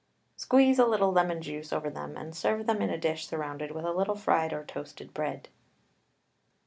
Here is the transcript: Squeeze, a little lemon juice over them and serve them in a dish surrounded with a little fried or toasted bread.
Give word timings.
Squeeze, 0.35 0.79
a 0.79 0.85
little 0.87 1.11
lemon 1.11 1.43
juice 1.43 1.71
over 1.71 1.87
them 1.91 2.17
and 2.17 2.35
serve 2.35 2.65
them 2.65 2.81
in 2.81 2.89
a 2.89 2.97
dish 2.97 3.27
surrounded 3.27 3.69
with 3.69 3.85
a 3.85 3.93
little 3.93 4.15
fried 4.15 4.51
or 4.51 4.65
toasted 4.65 5.13
bread. 5.13 5.47